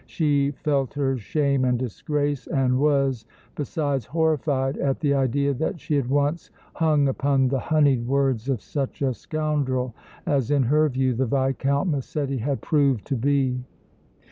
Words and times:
She 0.07 0.49
felt 0.49 0.95
her 0.95 1.15
shame 1.19 1.63
and 1.63 1.77
disgrace 1.77 2.47
and 2.47 2.79
was, 2.79 3.27
besides, 3.55 4.03
horrified 4.07 4.75
at 4.79 4.99
the 4.99 5.13
idea 5.13 5.53
that 5.53 5.79
she 5.79 5.93
had 5.93 6.09
once 6.09 6.49
hung 6.73 7.07
upon 7.07 7.49
the 7.49 7.59
honeyed 7.59 8.07
words 8.07 8.49
of 8.49 8.63
such 8.63 9.03
a 9.03 9.13
scoundrel 9.13 9.93
as 10.25 10.49
in 10.49 10.63
her 10.63 10.89
view 10.89 11.13
the 11.13 11.27
Viscount 11.27 11.87
Massetti 11.91 12.37
had 12.39 12.61
proved 12.61 13.05
to 13.05 13.15
be. 13.15 13.63